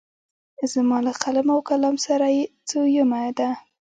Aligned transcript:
زما 0.73 0.97
له 1.05 1.13
قلم 1.23 1.47
او 1.53 1.59
کلام 1.69 1.95
سره 2.05 2.25
یې 2.35 2.43
څویمه 2.67 3.21
ده. 3.37 3.49